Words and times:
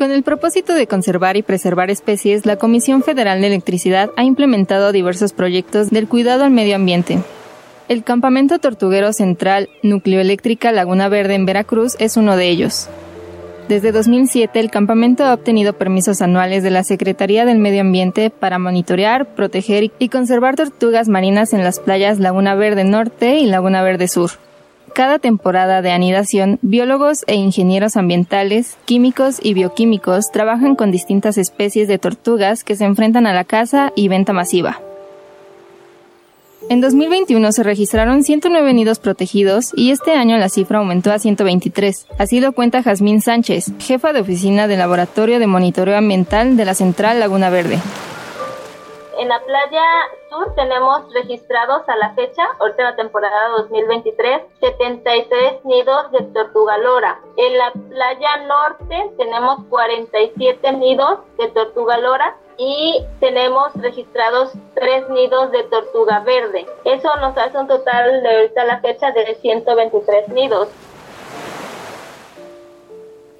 Con 0.00 0.12
el 0.12 0.22
propósito 0.22 0.72
de 0.72 0.86
conservar 0.86 1.36
y 1.36 1.42
preservar 1.42 1.90
especies, 1.90 2.46
la 2.46 2.56
Comisión 2.56 3.02
Federal 3.02 3.42
de 3.42 3.48
Electricidad 3.48 4.08
ha 4.16 4.24
implementado 4.24 4.92
diversos 4.92 5.34
proyectos 5.34 5.90
del 5.90 6.08
cuidado 6.08 6.44
al 6.44 6.50
medio 6.50 6.76
ambiente. 6.76 7.18
El 7.86 8.02
Campamento 8.02 8.58
Tortuguero 8.58 9.12
Central 9.12 9.68
Nucleoeléctrica 9.82 10.72
Laguna 10.72 11.10
Verde 11.10 11.34
en 11.34 11.44
Veracruz 11.44 11.96
es 11.98 12.16
uno 12.16 12.38
de 12.38 12.48
ellos. 12.48 12.88
Desde 13.68 13.92
2007, 13.92 14.58
el 14.58 14.70
campamento 14.70 15.24
ha 15.24 15.34
obtenido 15.34 15.74
permisos 15.74 16.22
anuales 16.22 16.62
de 16.62 16.70
la 16.70 16.82
Secretaría 16.82 17.44
del 17.44 17.58
Medio 17.58 17.82
Ambiente 17.82 18.30
para 18.30 18.58
monitorear, 18.58 19.26
proteger 19.34 19.92
y 19.98 20.08
conservar 20.08 20.56
tortugas 20.56 21.10
marinas 21.10 21.52
en 21.52 21.62
las 21.62 21.78
playas 21.78 22.18
Laguna 22.18 22.54
Verde 22.54 22.84
Norte 22.84 23.36
y 23.36 23.44
Laguna 23.44 23.82
Verde 23.82 24.08
Sur. 24.08 24.30
Cada 24.94 25.18
temporada 25.18 25.82
de 25.82 25.92
anidación, 25.92 26.58
biólogos 26.62 27.24
e 27.26 27.36
ingenieros 27.36 27.96
ambientales, 27.96 28.76
químicos 28.86 29.38
y 29.40 29.54
bioquímicos 29.54 30.30
trabajan 30.32 30.74
con 30.74 30.90
distintas 30.90 31.38
especies 31.38 31.86
de 31.86 31.98
tortugas 31.98 32.64
que 32.64 32.76
se 32.76 32.84
enfrentan 32.84 33.26
a 33.26 33.32
la 33.32 33.44
caza 33.44 33.92
y 33.94 34.08
venta 34.08 34.32
masiva. 34.32 34.80
En 36.68 36.80
2021 36.80 37.52
se 37.52 37.62
registraron 37.62 38.22
109 38.22 38.74
nidos 38.74 38.98
protegidos 38.98 39.72
y 39.74 39.90
este 39.92 40.12
año 40.12 40.36
la 40.36 40.48
cifra 40.48 40.78
aumentó 40.78 41.12
a 41.12 41.18
123. 41.18 42.06
Así 42.18 42.40
lo 42.40 42.52
cuenta 42.52 42.82
Jazmín 42.82 43.22
Sánchez, 43.22 43.72
jefa 43.78 44.12
de 44.12 44.20
oficina 44.20 44.68
del 44.68 44.78
Laboratorio 44.78 45.38
de 45.38 45.46
Monitoreo 45.46 45.96
Ambiental 45.96 46.56
de 46.56 46.64
la 46.64 46.74
Central 46.74 47.18
Laguna 47.18 47.48
Verde. 47.50 47.78
En 49.20 49.28
la 49.28 49.38
playa 49.40 49.84
sur 50.30 50.54
tenemos 50.54 51.12
registrados 51.12 51.86
a 51.90 51.96
la 51.96 52.14
fecha, 52.14 52.42
ahorita 52.58 52.84
la 52.84 52.96
temporada 52.96 53.48
2023, 53.58 54.40
73 54.60 55.62
nidos 55.66 56.10
de 56.12 56.22
tortuga 56.32 56.78
lora. 56.78 57.20
En 57.36 57.58
la 57.58 57.70
playa 57.70 58.36
norte 58.46 59.10
tenemos 59.18 59.58
47 59.68 60.72
nidos 60.72 61.18
de 61.36 61.48
tortuga 61.48 61.98
lora 61.98 62.34
y 62.56 63.04
tenemos 63.20 63.74
registrados 63.74 64.52
tres 64.74 65.06
nidos 65.10 65.52
de 65.52 65.64
tortuga 65.64 66.20
verde. 66.20 66.66
Eso 66.86 67.14
nos 67.16 67.36
hace 67.36 67.58
un 67.58 67.68
total 67.68 68.22
de 68.22 68.36
ahorita 68.36 68.64
la 68.64 68.80
fecha 68.80 69.10
de 69.10 69.34
123 69.34 70.28
nidos. 70.30 70.68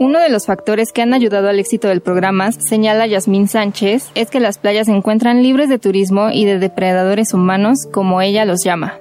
Uno 0.00 0.18
de 0.18 0.30
los 0.30 0.46
factores 0.46 0.92
que 0.92 1.02
han 1.02 1.12
ayudado 1.12 1.50
al 1.50 1.58
éxito 1.58 1.88
del 1.88 2.00
programa, 2.00 2.52
señala 2.52 3.06
Yasmín 3.06 3.48
Sánchez, 3.48 4.10
es 4.14 4.30
que 4.30 4.40
las 4.40 4.56
playas 4.56 4.86
se 4.86 4.94
encuentran 4.94 5.42
libres 5.42 5.68
de 5.68 5.78
turismo 5.78 6.30
y 6.32 6.46
de 6.46 6.58
depredadores 6.58 7.34
humanos, 7.34 7.86
como 7.92 8.22
ella 8.22 8.46
los 8.46 8.64
llama. 8.64 8.94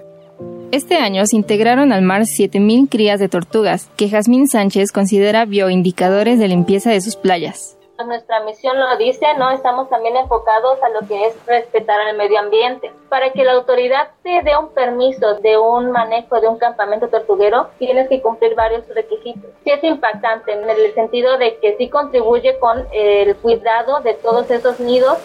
Este 0.74 0.98
año 0.98 1.26
se 1.26 1.38
integraron 1.38 1.94
al 1.94 2.02
mar 2.02 2.24
7.000 2.24 2.90
crías 2.90 3.22
de 3.22 3.30
tortugas, 3.30 3.90
que 3.96 4.10
Jazmín 4.10 4.50
Sánchez 4.50 4.92
considera 4.92 5.46
bioindicadores 5.46 6.38
de 6.38 6.50
limpieza 6.50 6.92
de 6.92 7.00
sus 7.00 7.16
playas 7.16 7.79
nuestra 8.04 8.40
misión 8.42 8.80
lo 8.80 8.98
dice, 8.98 9.26
¿no? 9.38 9.52
Estamos 9.52 9.90
también 9.90 10.16
enfocados 10.16 10.82
a 10.84 10.90
lo 10.90 11.08
que 11.08 11.28
es 11.28 11.46
respetar 11.46 12.00
al 12.00 12.18
medio 12.18 12.40
ambiente. 12.40 12.92
Para 13.10 13.32
que 13.32 13.44
la 13.44 13.54
autoridad 13.54 14.10
te 14.24 14.42
dé 14.44 14.58
un 14.58 14.70
permiso 14.70 15.36
de 15.36 15.58
un 15.58 15.92
manejo 15.92 16.40
de 16.40 16.48
un 16.48 16.58
campamento 16.58 17.08
tortuguero, 17.10 17.70
tienes 17.78 18.08
que 18.10 18.22
cumplir 18.22 18.56
varios 18.56 18.88
requisitos. 18.90 19.52
Sí 19.64 19.72
es 19.72 19.84
impactante 19.84 20.54
en 20.54 20.70
el 20.70 20.94
sentido 20.94 21.38
de 21.38 21.58
que 21.58 21.76
sí 21.78 21.90
contribuye 21.90 22.58
con 22.60 22.88
el 22.92 23.36
cuidado 23.38 24.00
de 24.02 24.14
todos 24.14 24.50
esos 24.52 24.80
nidos 24.80 25.18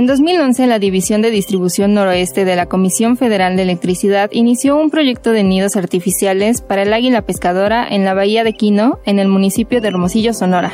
En 0.00 0.06
2011, 0.06 0.66
la 0.66 0.78
División 0.78 1.20
de 1.20 1.30
Distribución 1.30 1.92
Noroeste 1.92 2.46
de 2.46 2.56
la 2.56 2.64
Comisión 2.64 3.18
Federal 3.18 3.54
de 3.56 3.64
Electricidad 3.64 4.30
inició 4.32 4.76
un 4.76 4.88
proyecto 4.88 5.30
de 5.32 5.44
nidos 5.44 5.76
artificiales 5.76 6.62
para 6.62 6.84
el 6.84 6.94
águila 6.94 7.20
pescadora 7.20 7.86
en 7.86 8.06
la 8.06 8.14
bahía 8.14 8.42
de 8.42 8.54
Quino, 8.54 8.98
en 9.04 9.18
el 9.18 9.28
municipio 9.28 9.82
de 9.82 9.88
Hermosillo, 9.88 10.32
Sonora. 10.32 10.72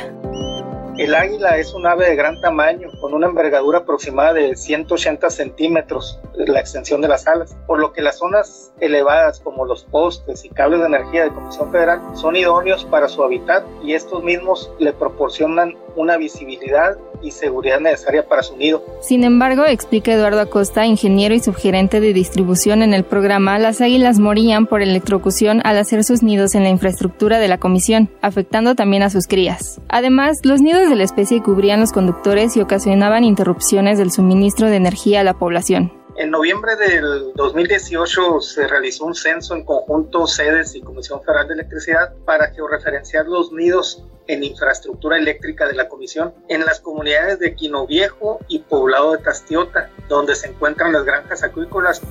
El 0.97 1.13
águila 1.13 1.57
es 1.57 1.73
un 1.73 1.85
ave 1.85 2.07
de 2.07 2.15
gran 2.15 2.39
tamaño, 2.39 2.87
con 3.01 3.13
una 3.13 3.27
envergadura 3.27 3.79
aproximada 3.79 4.31
de 4.31 4.55
180 4.55 5.29
centímetros 5.29 6.21
la 6.33 6.61
extensión 6.61 7.01
de 7.01 7.09
las 7.09 7.27
alas, 7.27 7.57
por 7.67 7.79
lo 7.79 7.91
que 7.91 8.01
las 8.01 8.19
zonas 8.19 8.71
elevadas 8.79 9.41
como 9.41 9.65
los 9.65 9.83
postes 9.83 10.45
y 10.45 10.49
cables 10.49 10.79
de 10.79 10.85
energía 10.85 11.23
de 11.25 11.31
Comisión 11.31 11.69
Federal 11.71 11.99
son 12.13 12.37
idóneos 12.37 12.85
para 12.85 13.09
su 13.09 13.23
hábitat 13.25 13.65
y 13.83 13.93
estos 13.93 14.23
mismos 14.23 14.71
le 14.79 14.93
proporcionan 14.93 15.75
una 15.97 16.15
visibilidad 16.17 16.97
y 17.21 17.31
seguridad 17.31 17.79
necesaria 17.79 18.25
para 18.25 18.43
su 18.43 18.55
nido. 18.55 18.83
Sin 19.01 19.23
embargo, 19.23 19.65
explica 19.65 20.13
Eduardo 20.13 20.39
Acosta, 20.39 20.85
ingeniero 20.85 21.33
y 21.33 21.39
subgerente 21.39 21.99
de 21.99 22.13
distribución 22.13 22.83
en 22.83 22.93
el 22.93 23.03
programa, 23.03 23.59
las 23.59 23.81
águilas 23.81 24.19
morían 24.19 24.67
por 24.67 24.81
electrocución 24.81 25.61
al 25.65 25.77
hacer 25.77 26.03
sus 26.03 26.23
nidos 26.23 26.55
en 26.55 26.63
la 26.63 26.69
infraestructura 26.69 27.39
de 27.39 27.47
la 27.47 27.57
comisión, 27.57 28.09
afectando 28.21 28.75
también 28.75 29.03
a 29.03 29.09
sus 29.09 29.27
crías. 29.27 29.81
Además, 29.89 30.37
los 30.43 30.61
nidos 30.61 30.89
de 30.89 30.95
la 30.95 31.03
especie 31.03 31.41
cubrían 31.41 31.79
los 31.79 31.91
conductores 31.91 32.55
y 32.55 32.61
ocasionaban 32.61 33.23
interrupciones 33.23 33.97
del 33.97 34.11
suministro 34.11 34.69
de 34.69 34.75
energía 34.75 35.21
a 35.21 35.23
la 35.23 35.33
población. 35.33 35.96
En 36.17 36.31
noviembre 36.31 36.75
del 36.75 37.31
2018 37.35 38.41
se 38.41 38.67
realizó 38.67 39.05
un 39.05 39.13
censo 39.13 39.53
en 39.53 39.63
conjunto 39.63 40.25
sedes 40.25 40.73
y 40.73 40.81
Comisión 40.81 41.21
Federal 41.21 41.47
de 41.47 41.53
Electricidad 41.53 42.11
para 42.25 42.49
georreferenciar 42.49 43.27
los 43.27 43.51
nidos 43.51 44.03
en 44.25 44.43
infraestructura 44.43 45.19
eléctrica 45.19 45.67
de 45.67 45.75
la 45.75 45.87
Comisión 45.87 46.33
en 46.49 46.65
las 46.65 46.79
comunidades 46.79 47.37
de 47.37 47.53
Quino 47.53 47.85
Viejo 47.85 48.39
y 48.47 48.59
Poblado 48.59 49.11
de 49.11 49.19
Tastiota, 49.19 49.91
donde 50.09 50.33
se 50.33 50.47
encuentran 50.47 50.91
las 50.91 51.05
granjas 51.05 51.43
acuícolas. 51.43 52.01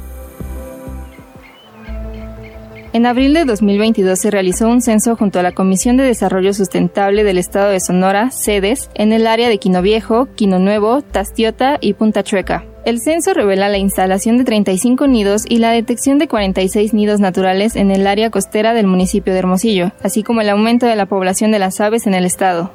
En 2.92 3.06
abril 3.06 3.34
de 3.34 3.44
2022 3.44 4.16
se 4.20 4.30
realizó 4.30 4.68
un 4.68 4.82
censo 4.82 5.16
junto 5.16 5.40
a 5.40 5.42
la 5.42 5.52
Comisión 5.52 5.96
de 5.96 6.04
Desarrollo 6.04 6.54
Sustentable 6.54 7.24
del 7.24 7.38
Estado 7.38 7.70
de 7.70 7.80
Sonora, 7.80 8.30
sedes, 8.30 8.88
en 8.94 9.12
el 9.12 9.26
área 9.26 9.48
de 9.48 9.58
Quino 9.58 9.82
Viejo, 9.82 10.28
Quino 10.36 10.60
Nuevo, 10.60 11.02
Tastiota 11.02 11.78
y 11.80 11.94
Punta 11.94 12.22
Chueca. 12.22 12.64
El 12.86 13.00
censo 13.00 13.34
revela 13.34 13.68
la 13.68 13.78
instalación 13.78 14.38
de 14.38 14.44
35 14.44 15.08
nidos 15.08 15.42
y 15.48 15.58
la 15.58 15.72
detección 15.72 16.18
de 16.18 16.28
46 16.28 16.94
nidos 16.94 17.18
naturales 17.18 17.74
en 17.74 17.90
el 17.90 18.06
área 18.06 18.30
costera 18.30 18.74
del 18.74 18.86
municipio 18.86 19.32
de 19.32 19.40
Hermosillo, 19.40 19.90
así 20.04 20.22
como 20.22 20.40
el 20.40 20.48
aumento 20.48 20.86
de 20.86 20.94
la 20.94 21.06
población 21.06 21.50
de 21.50 21.58
las 21.58 21.80
aves 21.80 22.06
en 22.06 22.14
el 22.14 22.24
estado. 22.24 22.72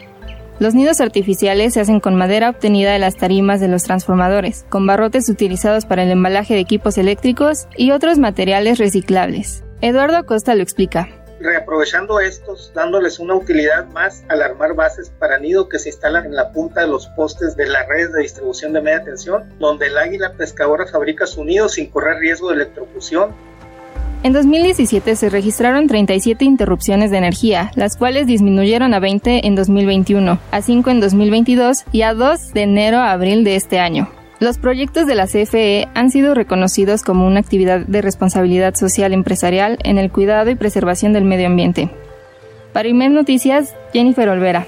Los 0.60 0.76
nidos 0.76 1.00
artificiales 1.00 1.76
se 1.76 1.80
hacen 1.80 2.02
con 2.02 2.18
madera 2.18 2.50
obtenida 2.50 2.92
de 2.92 3.00
las 3.00 3.16
tarimas 3.16 3.62
de 3.62 3.70
los 3.70 3.84
transformadores, 3.84 4.66
con 4.68 4.86
barrotes 4.86 5.30
utilizados 5.30 5.86
para 5.86 6.04
el 6.04 6.12
embalaje 6.12 6.56
de 6.56 6.60
equipos 6.60 6.98
eléctricos 6.98 7.68
y 7.78 7.92
otros 7.92 8.20
materiales 8.20 8.80
reciclables. 8.80 9.64
Eduardo 9.80 10.18
Acosta 10.18 10.56
lo 10.56 10.62
explica 10.62 11.21
reaprovechando 11.42 12.20
estos, 12.20 12.72
dándoles 12.74 13.20
una 13.20 13.36
utilidad 13.36 13.88
más 13.88 14.24
al 14.30 14.42
armar 14.42 14.76
bases 14.76 15.12
para 15.20 15.40
nido 15.40 15.70
que 15.70 15.80
se 15.80 15.90
instalan 15.90 16.26
en 16.26 16.36
la 16.36 16.52
punta 16.52 16.82
de 16.82 16.88
los 16.88 17.08
postes 17.08 17.56
de 17.56 17.68
la 17.68 17.86
red 17.86 18.12
de 18.12 18.22
distribución 18.22 18.74
de 18.74 18.82
media 18.82 19.04
tensión, 19.04 19.44
donde 19.60 19.88
el 19.88 19.98
águila 19.98 20.34
pescadora 20.34 20.86
fabrica 20.88 21.28
su 21.28 21.44
nido 21.44 21.70
sin 21.70 21.90
correr 21.90 22.18
riesgo 22.18 22.50
de 22.50 22.56
electrocución. 22.56 23.32
En 24.24 24.34
2017 24.34 25.16
se 25.16 25.30
registraron 25.32 25.88
37 25.88 26.46
interrupciones 26.46 27.10
de 27.10 27.18
energía, 27.18 27.72
las 27.76 27.98
cuales 27.98 28.28
disminuyeron 28.28 28.94
a 28.94 29.00
20 29.00 29.48
en 29.48 29.56
2021, 29.56 30.40
a 30.52 30.62
5 30.62 30.90
en 30.92 31.00
2022 31.00 31.86
y 31.92 32.04
a 32.04 32.14
2 32.14 32.54
de 32.54 32.62
enero 32.62 32.98
a 32.98 33.14
abril 33.14 33.44
de 33.44 33.56
este 33.56 33.80
año. 33.80 34.21
Los 34.42 34.58
proyectos 34.58 35.06
de 35.06 35.14
la 35.14 35.28
CFE 35.28 35.88
han 35.94 36.10
sido 36.10 36.34
reconocidos 36.34 37.04
como 37.04 37.28
una 37.28 37.40
actividad 37.40 37.82
de 37.82 38.02
responsabilidad 38.02 38.74
social 38.74 39.14
empresarial 39.14 39.78
en 39.84 40.00
el 40.00 40.12
cuidado 40.12 40.50
y 40.50 40.56
preservación 40.56 41.14
del 41.14 41.26
medio 41.26 41.46
ambiente. 41.46 41.92
Para 42.74 42.88
IMED 42.88 43.12
Noticias, 43.12 43.76
Jennifer 43.94 44.28
Olvera. 44.30 44.66